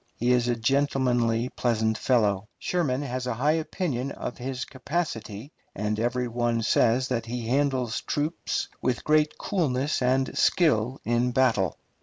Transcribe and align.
He 0.17 0.31
is 0.31 0.47
a 0.47 0.55
gentlemanly, 0.55 1.49
pleasant 1.49 1.95
fellow.... 1.95 2.47
Sherman 2.57 3.03
has 3.03 3.27
a 3.27 3.35
high 3.35 3.51
opinion 3.51 4.09
of 4.11 4.39
his 4.39 4.65
capacity, 4.65 5.51
and 5.75 5.99
every 5.99 6.27
one 6.27 6.63
says 6.63 7.07
that 7.09 7.27
he 7.27 7.47
handles 7.49 8.01
troops 8.01 8.67
with 8.81 9.03
great 9.03 9.37
coolness 9.37 10.01
and 10.01 10.35
skill 10.35 10.99
in 11.05 11.29
battle. 11.33 11.77